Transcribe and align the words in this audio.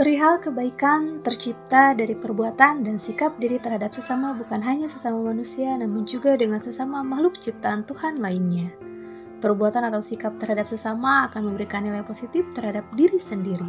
Perihal 0.00 0.40
kebaikan 0.40 1.20
tercipta 1.20 1.92
dari 1.92 2.16
perbuatan 2.16 2.88
dan 2.88 2.96
sikap 2.96 3.36
diri 3.36 3.60
terhadap 3.60 3.92
sesama 3.92 4.32
bukan 4.32 4.64
hanya 4.64 4.88
sesama 4.88 5.20
manusia 5.20 5.76
namun 5.76 6.08
juga 6.08 6.40
dengan 6.40 6.56
sesama 6.56 7.04
makhluk 7.04 7.36
ciptaan 7.36 7.84
Tuhan 7.84 8.16
lainnya. 8.16 8.72
Perbuatan 9.44 9.92
atau 9.92 10.00
sikap 10.00 10.40
terhadap 10.40 10.72
sesama 10.72 11.28
akan 11.28 11.52
memberikan 11.52 11.84
nilai 11.84 12.00
positif 12.00 12.48
terhadap 12.56 12.88
diri 12.96 13.20
sendiri. 13.20 13.68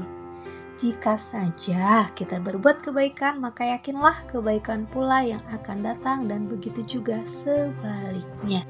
Jika 0.79 1.19
saja 1.19 2.07
kita 2.15 2.39
berbuat 2.39 2.79
kebaikan, 2.79 3.43
maka 3.43 3.67
yakinlah 3.67 4.23
kebaikan 4.31 4.87
pula 4.87 5.27
yang 5.27 5.43
akan 5.51 5.83
datang 5.83 6.31
dan 6.31 6.47
begitu 6.47 6.79
juga 6.87 7.19
sebaliknya. 7.27 8.63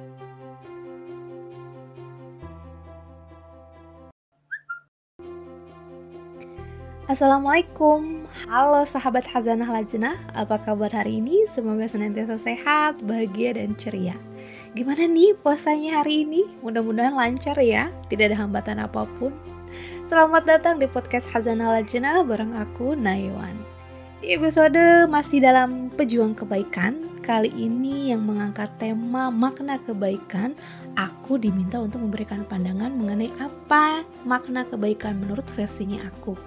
Assalamualaikum, 7.12 8.24
halo 8.48 8.88
sahabat 8.88 9.28
Hazanah 9.28 9.68
Lajnah, 9.68 10.16
apa 10.32 10.56
kabar 10.64 10.88
hari 10.96 11.20
ini? 11.20 11.44
Semoga 11.44 11.84
senantiasa 11.84 12.40
sehat, 12.40 13.04
bahagia, 13.04 13.52
dan 13.60 13.76
ceria. 13.76 14.16
Gimana 14.80 15.12
nih 15.12 15.36
puasanya 15.44 16.00
hari 16.00 16.24
ini? 16.24 16.48
Mudah-mudahan 16.64 17.12
lancar 17.12 17.60
ya, 17.60 17.92
tidak 18.08 18.32
ada 18.32 18.40
hambatan 18.40 18.80
apa 18.80 19.04
pun. 19.20 19.36
Selamat 20.08 20.48
datang 20.48 20.80
di 20.80 20.88
podcast 20.88 21.28
Hazanah 21.28 21.84
Lajnah 21.84 22.24
bareng 22.24 22.56
aku, 22.56 22.96
Naiwan. 22.96 23.60
Di 24.24 24.40
episode 24.40 25.12
masih 25.12 25.44
dalam 25.44 25.92
pejuang 25.92 26.32
kebaikan, 26.32 27.12
kali 27.28 27.52
ini 27.52 28.16
yang 28.16 28.24
mengangkat 28.24 28.72
tema 28.80 29.28
makna 29.28 29.84
kebaikan, 29.84 30.56
aku 30.96 31.36
diminta 31.36 31.76
untuk 31.76 32.08
memberikan 32.08 32.48
pandangan 32.48 32.96
mengenai 32.96 33.36
apa 33.44 34.08
makna 34.24 34.64
kebaikan 34.64 35.20
menurut 35.20 35.44
versinya 35.60 36.08
aku. 36.08 36.40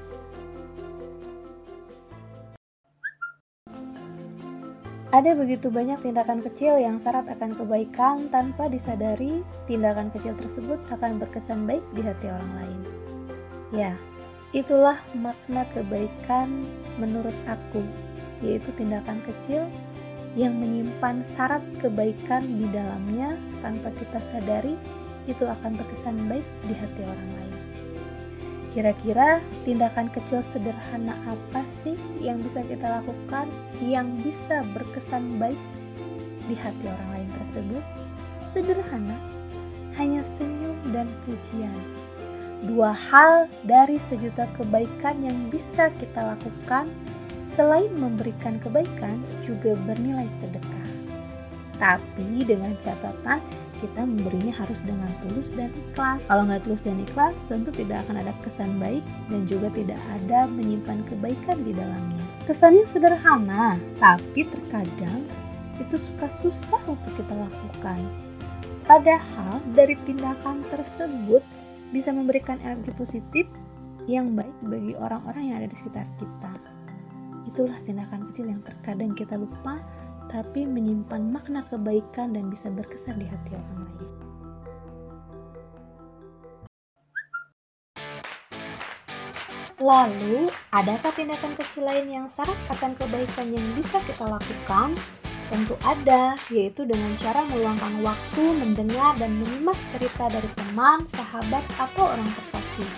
Ada 5.15 5.39
begitu 5.39 5.71
banyak 5.71 6.03
tindakan 6.03 6.43
kecil 6.43 6.75
yang 6.75 6.99
syarat 6.99 7.31
akan 7.31 7.55
kebaikan 7.55 8.27
tanpa 8.35 8.67
disadari 8.67 9.47
tindakan 9.71 10.11
kecil 10.11 10.35
tersebut 10.35 10.83
akan 10.91 11.23
berkesan 11.23 11.71
baik 11.71 11.87
di 11.95 12.03
hati 12.03 12.27
orang 12.27 12.53
lain. 12.59 12.81
Ya, 13.71 13.95
itulah 14.51 14.99
makna 15.15 15.71
kebaikan 15.71 16.67
menurut 16.99 17.37
aku, 17.47 17.87
yaitu 18.43 18.67
tindakan 18.75 19.23
kecil 19.23 19.71
yang 20.35 20.59
menyimpan 20.59 21.23
syarat 21.39 21.63
kebaikan 21.79 22.43
di 22.43 22.67
dalamnya 22.75 23.39
tanpa 23.63 23.95
kita 23.95 24.19
sadari 24.35 24.75
itu 25.31 25.47
akan 25.47 25.79
berkesan 25.79 26.27
baik 26.27 26.47
di 26.67 26.75
hati 26.75 27.07
orang 27.07 27.31
lain. 27.39 27.64
Kira-kira 28.75 29.39
tindakan 29.63 30.11
kecil 30.11 30.43
sederhana 30.51 31.15
apa 31.31 31.63
sih 31.87 31.95
yang 32.19 32.43
bisa 32.43 32.67
kita 32.67 32.87
lakukan 33.01 33.47
yang 33.79 34.19
bisa 34.19 34.67
berkesan 34.75 35.39
baik 35.39 35.61
di 36.51 36.59
hati 36.59 36.83
orang 36.91 37.09
lain 37.15 37.31
tersebut? 37.39 37.85
Sederhana, 38.51 39.15
hanya 39.95 40.27
senyum 40.35 40.75
dan 40.91 41.07
pujian. 41.23 41.79
Dua 42.67 42.91
hal 42.91 43.47
dari 43.63 44.03
sejuta 44.11 44.51
kebaikan 44.59 45.23
yang 45.23 45.39
bisa 45.55 45.95
kita 46.03 46.35
lakukan 46.35 46.91
selain 47.55 47.95
memberikan 47.95 48.59
kebaikan 48.59 49.23
juga 49.47 49.79
bernilai 49.87 50.27
sedekah. 50.43 50.89
Tapi 51.79 52.43
dengan 52.43 52.75
catatan 52.83 53.39
kita 53.85 54.01
memberinya 54.09 54.57
harus 54.57 54.81
dengan 54.89 55.13
tulus 55.21 55.53
dan 55.53 55.69
ikhlas. 55.93 56.25
Kalau 56.25 56.49
nggak 56.49 56.65
tulus 56.65 56.81
dan 56.81 56.97
ikhlas, 57.05 57.37
tentu 57.53 57.69
tidak 57.77 58.01
akan 58.09 58.25
ada 58.25 58.33
kesan 58.41 58.81
baik 58.81 59.05
dan 59.29 59.45
juga 59.45 59.69
tidak 59.77 60.01
ada 60.17 60.49
menyimpan 60.49 61.05
kebaikan 61.13 61.61
di 61.61 61.77
dalamnya. 61.77 62.25
Kesannya 62.49 62.89
sederhana, 62.89 63.77
tapi 64.01 64.49
terkadang 64.49 65.29
itu 65.77 65.97
suka 66.01 66.33
susah 66.41 66.81
untuk 66.89 67.13
kita 67.21 67.35
lakukan. 67.37 68.01
Padahal 68.89 69.61
dari 69.77 69.97
tindakan 70.09 70.65
tersebut 70.73 71.45
bisa 71.93 72.09
memberikan 72.13 72.57
energi 72.65 72.93
positif 72.97 73.45
yang 74.09 74.37
baik 74.37 74.53
bagi 74.65 74.93
orang-orang 74.97 75.53
yang 75.53 75.57
ada 75.61 75.69
di 75.69 75.77
sekitar 75.77 76.05
kita. 76.21 76.53
Itulah 77.49 77.77
tindakan 77.85 78.29
kecil 78.33 78.49
yang 78.49 78.61
terkadang 78.65 79.13
kita 79.17 79.37
lupa 79.37 79.81
tapi 80.31 80.65
menyimpan 80.69 81.33
makna 81.33 81.65
kebaikan 81.69 82.33
dan 82.37 82.49
bisa 82.53 82.71
berkesan 82.71 83.21
di 83.21 83.27
hati 83.29 83.53
orang 83.55 83.81
lain. 83.85 84.11
Lalu, 89.85 90.49
adakah 90.73 91.13
tindakan 91.13 91.59
kecil 91.61 91.85
lain 91.85 92.09
yang 92.09 92.27
syarat 92.31 92.57
akan 92.73 92.97
kebaikan 92.97 93.53
yang 93.53 93.67
bisa 93.77 94.01
kita 94.07 94.25
lakukan? 94.25 94.97
Tentu 95.53 95.77
ada, 95.85 96.39
yaitu 96.49 96.89
dengan 96.89 97.13
cara 97.21 97.45
meluangkan 97.45 98.01
waktu 98.01 98.43
mendengar 98.55 99.13
dan 99.21 99.37
menyimak 99.37 99.77
cerita 99.93 100.33
dari 100.33 100.49
teman, 100.57 101.05
sahabat, 101.05 101.61
atau 101.77 102.17
orang 102.17 102.31
terkasih. 102.33 102.91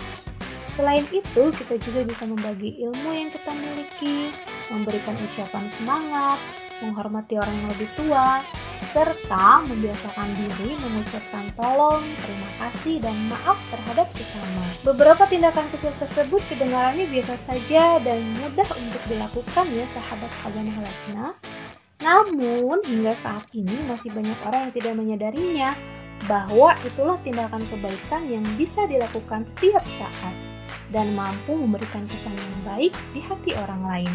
Selain 0.77 1.03
itu, 1.11 1.43
kita 1.59 1.75
juga 1.81 2.07
bisa 2.07 2.23
membagi 2.23 2.79
ilmu 2.79 3.09
yang 3.09 3.33
kita 3.35 3.51
miliki, 3.51 4.31
memberikan 4.71 5.17
ucapan 5.17 5.65
semangat, 5.67 6.39
menghormati 6.83 7.39
orang 7.39 7.55
yang 7.57 7.69
lebih 7.73 7.89
tua, 7.97 8.41
serta 8.85 9.65
membiasakan 9.67 10.29
diri 10.37 10.77
mengucapkan 10.79 11.45
tolong, 11.57 12.03
terima 12.23 12.49
kasih, 12.61 12.95
dan 13.03 13.15
maaf 13.27 13.57
terhadap 13.73 14.07
sesama. 14.13 14.63
Beberapa 14.85 15.23
tindakan 15.27 15.67
kecil 15.75 15.91
tersebut 15.99 16.41
kedengarannya 16.47 17.09
biasa 17.09 17.35
saja 17.35 17.99
dan 17.99 18.21
mudah 18.39 18.69
untuk 18.77 19.03
dilakukan 19.09 19.65
ya 19.73 19.85
sahabat 19.91 20.31
Haganah 20.45 20.77
Lajna. 20.79 21.25
Namun 21.97 22.85
hingga 22.85 23.17
saat 23.17 23.49
ini 23.57 23.73
masih 23.89 24.13
banyak 24.13 24.37
orang 24.45 24.69
yang 24.69 24.73
tidak 24.77 24.93
menyadarinya 24.95 25.69
bahwa 26.25 26.73
itulah 26.85 27.17
tindakan 27.21 27.61
kebaikan 27.69 28.25
yang 28.29 28.45
bisa 28.57 28.85
dilakukan 28.85 29.45
setiap 29.45 29.85
saat 29.85 30.33
dan 30.93 31.11
mampu 31.13 31.53
memberikan 31.53 32.07
kesan 32.07 32.33
yang 32.33 32.57
baik 32.63 32.93
di 33.11 33.19
hati 33.19 33.51
orang 33.59 33.81
lain. 33.83 34.13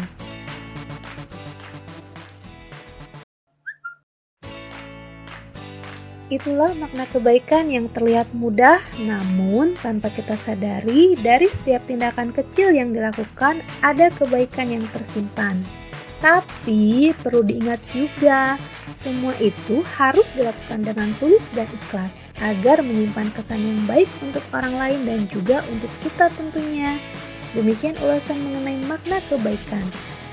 Itulah 6.33 6.73
makna 6.81 7.05
kebaikan 7.13 7.69
yang 7.69 7.85
terlihat 7.93 8.25
mudah, 8.33 8.81
namun 9.05 9.77
tanpa 9.77 10.09
kita 10.09 10.33
sadari, 10.41 11.13
dari 11.21 11.45
setiap 11.45 11.85
tindakan 11.85 12.33
kecil 12.33 12.73
yang 12.73 12.89
dilakukan 12.89 13.61
ada 13.85 14.09
kebaikan 14.09 14.73
yang 14.73 14.81
tersimpan. 14.89 15.61
Tapi 16.17 17.13
perlu 17.21 17.45
diingat 17.45 17.77
juga, 17.93 18.57
semua 18.97 19.37
itu 19.37 19.85
harus 19.93 20.25
dilakukan 20.33 20.81
dengan 20.81 21.13
tulus 21.21 21.45
dan 21.53 21.69
ikhlas 21.69 22.15
agar 22.41 22.81
menyimpan 22.81 23.29
kesan 23.37 23.61
yang 23.61 23.81
baik 23.85 24.09
untuk 24.25 24.41
orang 24.57 24.73
lain 24.73 24.99
dan 25.05 25.29
juga 25.29 25.61
untuk 25.69 25.91
kita 26.01 26.33
tentunya. 26.33 26.97
Demikian 27.53 27.93
ulasan 28.01 28.41
mengenai 28.41 28.81
makna 28.89 29.21
kebaikan. 29.29 29.85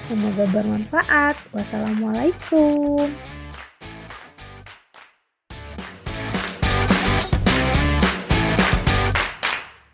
Semoga 0.09 0.49
bermanfaat. 0.49 1.37
Wassalamualaikum. 1.53 3.13